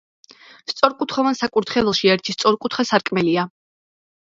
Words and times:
სწორკუთხოვან 0.71 1.37
საკურთხეველში 1.41 2.11
ერთი 2.15 2.37
სწორკუთხა 2.39 2.89
სარკმელია. 2.95 3.49